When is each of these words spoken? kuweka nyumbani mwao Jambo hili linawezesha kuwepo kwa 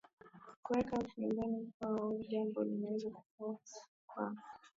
kuweka 0.63 0.97
nyumbani 1.17 1.69
mwao 1.81 2.17
Jambo 2.29 2.63
hili 2.63 2.75
linawezesha 2.75 3.09
kuwepo 3.37 3.59
kwa 4.07 4.35